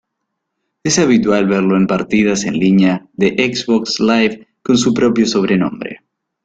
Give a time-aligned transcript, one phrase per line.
[0.83, 6.01] Es habitual verlo en partidas en línea de Xbox Live con su propio sobrenombre.